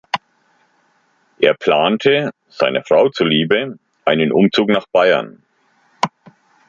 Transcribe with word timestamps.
Er 1.37 1.53
plante 1.53 2.31
seiner 2.49 2.83
Frau 2.83 3.09
zuliebe 3.11 3.77
einen 4.03 4.31
Umzug 4.31 4.69
nach 4.69 4.87
Bayern. 4.91 5.43